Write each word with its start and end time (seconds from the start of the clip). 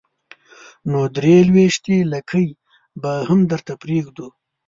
نو 0.91 1.01
درې 1.15 1.35
لوېشتې 1.47 1.97
لکۍ 2.13 2.47
به 3.01 3.11
هم 3.29 3.39
درته 3.51 3.73
پرېږدو. 3.81 4.27